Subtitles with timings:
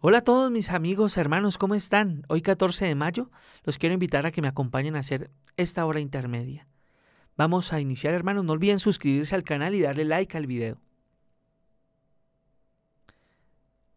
[0.00, 2.22] Hola a todos mis amigos, hermanos, ¿cómo están?
[2.28, 3.32] Hoy 14 de mayo
[3.64, 6.68] los quiero invitar a que me acompañen a hacer esta hora intermedia.
[7.36, 10.80] Vamos a iniciar, hermanos, no olviden suscribirse al canal y darle like al video.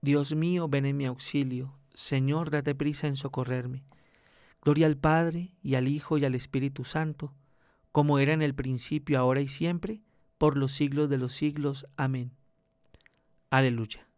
[0.02, 1.78] Dios mío, ven en mi auxilio.
[1.94, 3.84] Señor, date prisa en socorrerme.
[4.64, 7.36] Gloria al Padre, y al Hijo, y al Espíritu Santo,
[7.92, 10.02] como era en el principio, ahora y siempre,
[10.40, 11.86] por los siglos de los siglos.
[11.96, 12.32] Amén.
[13.52, 14.11] Aleluya.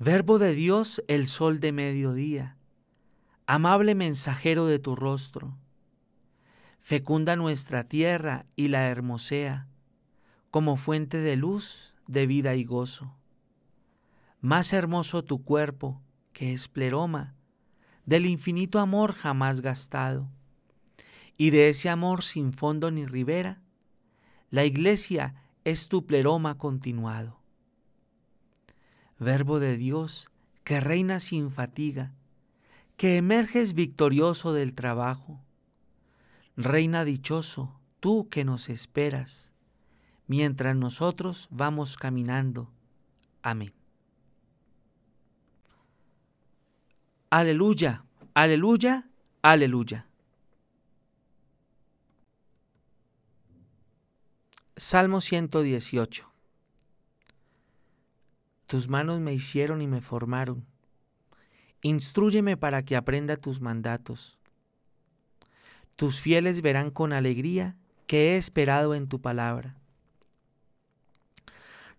[0.00, 2.56] Verbo de Dios, el sol de mediodía,
[3.46, 5.56] amable mensajero de tu rostro,
[6.80, 9.68] fecunda nuestra tierra y la hermosea,
[10.50, 13.14] como fuente de luz, de vida y gozo.
[14.40, 17.36] Más hermoso tu cuerpo, que es pleroma,
[18.04, 20.28] del infinito amor jamás gastado,
[21.36, 23.62] y de ese amor sin fondo ni ribera,
[24.50, 27.43] la iglesia es tu pleroma continuado
[29.18, 30.30] Verbo de Dios,
[30.64, 32.12] que reina sin fatiga,
[32.96, 35.40] que emerges victorioso del trabajo.
[36.56, 39.52] Reina dichoso, tú que nos esperas,
[40.26, 42.70] mientras nosotros vamos caminando.
[43.42, 43.72] Amén.
[47.30, 49.08] Aleluya, aleluya,
[49.42, 50.06] aleluya.
[54.76, 56.33] Salmo 118.
[58.66, 60.64] Tus manos me hicieron y me formaron.
[61.82, 64.38] Instrúyeme para que aprenda tus mandatos.
[65.96, 67.76] Tus fieles verán con alegría
[68.06, 69.76] que he esperado en tu palabra.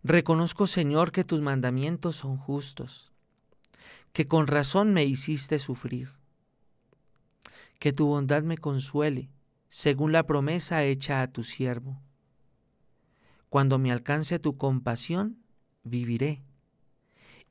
[0.04, 3.12] Reconozco, Señor, que tus mandamientos son justos,
[4.12, 6.14] que con razón me hiciste sufrir.
[7.80, 9.30] Que tu bondad me consuele,
[9.70, 12.02] según la promesa hecha a tu siervo.
[13.50, 15.38] Cuando me alcance tu compasión,
[15.84, 16.44] viviré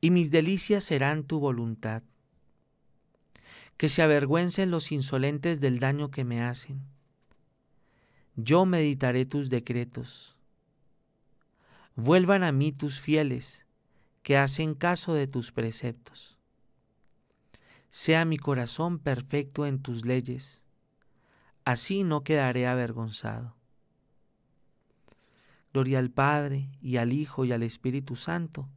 [0.01, 2.03] y mis delicias serán tu voluntad.
[3.77, 6.83] Que se avergüencen los insolentes del daño que me hacen.
[8.37, 10.37] Yo meditaré tus decretos.
[11.97, 13.65] Vuelvan a mí tus fieles,
[14.23, 16.39] que hacen caso de tus preceptos.
[17.91, 20.61] Sea mi corazón perfecto en tus leyes,
[21.65, 23.55] así no quedaré avergonzado.
[25.73, 28.69] Gloria al Padre, y al Hijo, y al Espíritu Santo,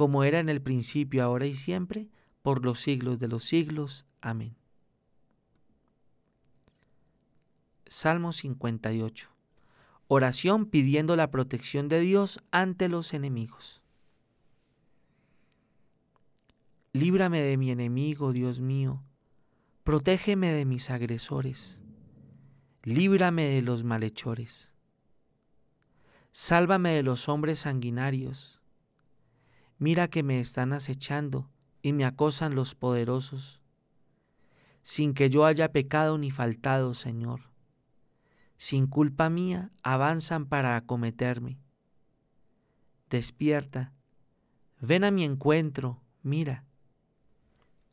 [0.00, 2.08] como era en el principio, ahora y siempre,
[2.40, 4.06] por los siglos de los siglos.
[4.22, 4.56] Amén.
[7.84, 9.28] Salmo 58.
[10.08, 13.82] Oración pidiendo la protección de Dios ante los enemigos.
[16.94, 19.02] Líbrame de mi enemigo, Dios mío.
[19.84, 21.78] Protégeme de mis agresores.
[22.84, 24.72] Líbrame de los malhechores.
[26.32, 28.59] Sálvame de los hombres sanguinarios
[29.80, 31.48] Mira que me están acechando
[31.80, 33.62] y me acosan los poderosos,
[34.82, 37.48] sin que yo haya pecado ni faltado, Señor.
[38.58, 41.58] Sin culpa mía avanzan para acometerme.
[43.08, 43.94] Despierta,
[44.82, 46.66] ven a mi encuentro, mira.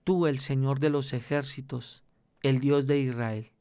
[0.04, 2.04] Tú, el Señor de los ejércitos,
[2.42, 3.54] el Dios de Israel.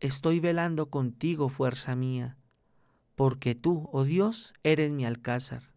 [0.00, 2.36] Estoy velando contigo, fuerza mía,
[3.14, 5.71] porque tú, oh Dios, eres mi alcázar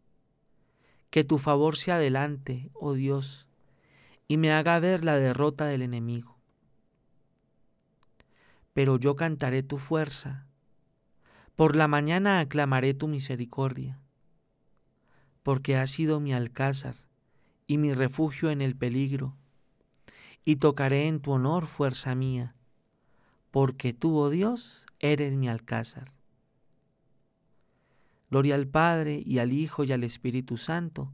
[1.16, 3.48] que tu favor se adelante, oh Dios,
[4.28, 6.38] y me haga ver la derrota del enemigo.
[8.74, 10.46] Pero yo cantaré tu fuerza,
[11.56, 13.98] por la mañana aclamaré tu misericordia,
[15.42, 16.96] porque has sido mi alcázar
[17.66, 19.38] y mi refugio en el peligro,
[20.44, 22.56] y tocaré en tu honor fuerza mía,
[23.52, 26.12] porque tú, oh Dios, eres mi alcázar.
[28.30, 31.14] Gloria al Padre y al Hijo y al Espíritu Santo,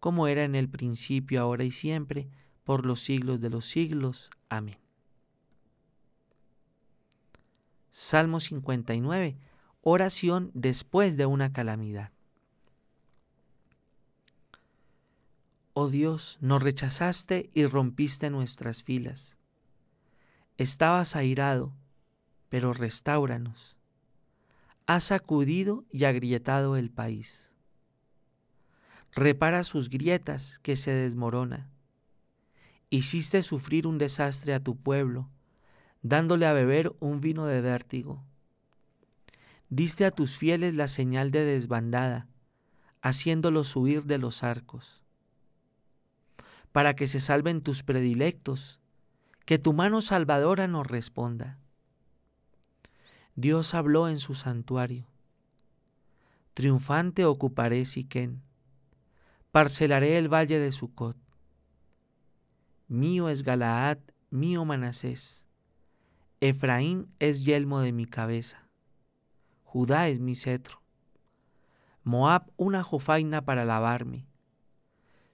[0.00, 2.28] como era en el principio, ahora y siempre,
[2.64, 4.30] por los siglos de los siglos.
[4.48, 4.78] Amén.
[7.90, 9.36] Salmo 59.
[9.82, 12.12] Oración después de una calamidad.
[15.74, 19.36] Oh Dios, nos rechazaste y rompiste nuestras filas.
[20.56, 21.72] Estabas airado,
[22.48, 23.77] pero restauranos
[24.88, 27.52] ha sacudido y agrietado el país.
[29.12, 31.68] Repara sus grietas que se desmorona.
[32.88, 35.28] Hiciste sufrir un desastre a tu pueblo,
[36.00, 38.24] dándole a beber un vino de vértigo.
[39.68, 42.26] Diste a tus fieles la señal de desbandada,
[43.02, 45.02] haciéndolos huir de los arcos.
[46.72, 48.80] Para que se salven tus predilectos,
[49.44, 51.58] que tu mano salvadora nos responda.
[53.40, 55.06] Dios habló en su santuario.
[56.54, 58.42] triunfante ocuparé Siquén,
[59.52, 61.16] parcelaré el valle de Sucot.
[62.88, 63.98] Mío es Galaad,
[64.30, 65.44] mío Manasés,
[66.40, 68.68] Efraín es yelmo de mi cabeza,
[69.62, 70.82] Judá es mi cetro,
[72.02, 74.26] Moab una jofaina para lavarme,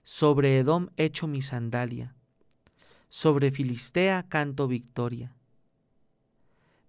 [0.03, 2.13] sobre Edom echo mi sandalia,
[3.09, 5.35] sobre Filistea canto victoria.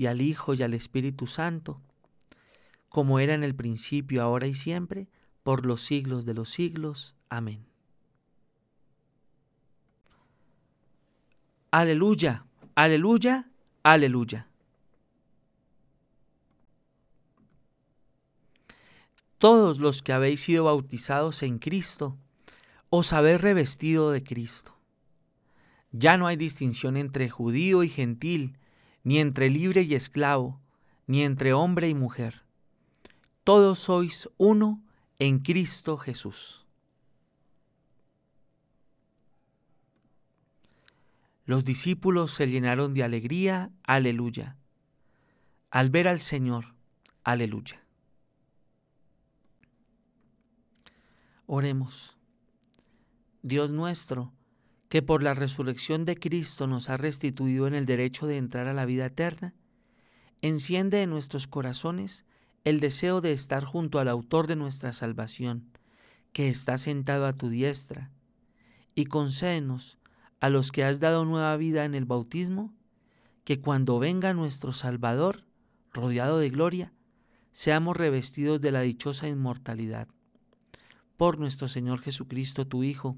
[0.00, 1.82] y al Hijo, y al Espíritu Santo,
[2.88, 5.08] como era en el principio, ahora y siempre,
[5.42, 7.16] por los siglos de los siglos.
[7.28, 7.66] Amén.
[11.70, 13.50] Aleluya, aleluya,
[13.82, 14.48] aleluya.
[19.36, 22.16] Todos los que habéis sido bautizados en Cristo,
[22.88, 24.74] os habéis revestido de Cristo.
[25.92, 28.56] Ya no hay distinción entre judío y gentil,
[29.02, 30.60] ni entre libre y esclavo,
[31.06, 32.42] ni entre hombre y mujer.
[33.44, 34.82] Todos sois uno
[35.18, 36.66] en Cristo Jesús.
[41.46, 44.56] Los discípulos se llenaron de alegría, aleluya,
[45.70, 46.74] al ver al Señor,
[47.24, 47.82] aleluya.
[51.46, 52.16] Oremos.
[53.42, 54.32] Dios nuestro,
[54.90, 58.74] que por la resurrección de Cristo nos ha restituido en el derecho de entrar a
[58.74, 59.54] la vida eterna,
[60.42, 62.24] enciende en nuestros corazones
[62.64, 65.70] el deseo de estar junto al autor de nuestra salvación,
[66.32, 68.10] que está sentado a tu diestra,
[68.96, 69.96] y concédenos
[70.40, 72.74] a los que has dado nueva vida en el bautismo,
[73.44, 75.44] que cuando venga nuestro Salvador,
[75.92, 76.92] rodeado de gloria,
[77.52, 80.08] seamos revestidos de la dichosa inmortalidad.
[81.16, 83.16] Por nuestro Señor Jesucristo, tu Hijo,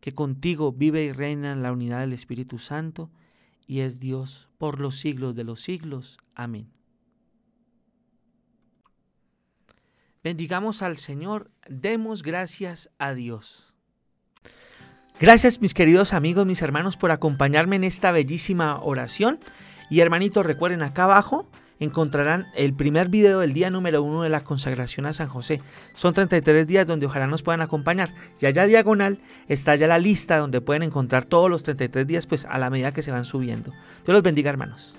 [0.00, 3.10] que contigo vive y reina en la unidad del Espíritu Santo,
[3.66, 6.18] y es Dios por los siglos de los siglos.
[6.34, 6.70] Amén.
[10.22, 13.72] Bendigamos al Señor, demos gracias a Dios.
[15.18, 19.40] Gracias mis queridos amigos, mis hermanos, por acompañarme en esta bellísima oración.
[19.88, 21.48] Y hermanitos, recuerden acá abajo
[21.78, 25.60] encontrarán el primer video del día número uno de la consagración a San José.
[25.94, 28.14] Son 33 días donde ojalá nos puedan acompañar.
[28.40, 29.18] Y allá diagonal
[29.48, 32.92] está ya la lista donde pueden encontrar todos los 33 días pues a la medida
[32.92, 33.70] que se van subiendo.
[34.04, 34.96] Dios los bendiga hermanos.